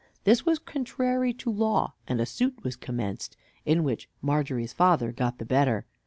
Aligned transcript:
This 0.23 0.47
was 0.47 0.57
contrary 0.57 1.31
to 1.35 1.51
law, 1.51 1.93
and 2.07 2.19
a 2.19 2.25
suit 2.25 2.63
was 2.63 2.75
commenced, 2.75 3.37
in 3.67 3.83
which 3.83 4.09
Margery's 4.19 4.73
father 4.73 5.11
got 5.11 5.37
the 5.37 5.45
better. 5.45 5.85